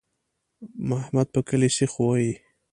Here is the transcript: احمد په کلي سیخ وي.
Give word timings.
احمد 0.99 1.27
په 1.33 1.39
کلي 1.47 1.69
سیخ 1.77 1.91
وي. 2.03 2.31